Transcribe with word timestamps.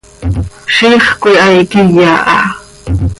Ziix 0.75 1.05
cöihaai 1.21 1.61
quiya 1.71 2.09
ha. 2.23 2.37